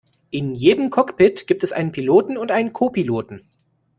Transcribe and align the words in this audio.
In 0.31 0.55
jedem 0.55 0.89
Cockpit 0.89 1.45
gibt 1.45 1.61
es 1.63 1.73
einen 1.73 1.91
Piloten 1.91 2.35
und 2.35 2.49
einen 2.49 2.73
Co-Piloten 2.73 3.43